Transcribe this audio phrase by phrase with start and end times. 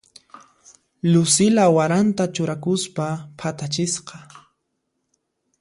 [1.11, 3.05] Lucila waranta churakuspa
[3.39, 4.17] phatachisqa.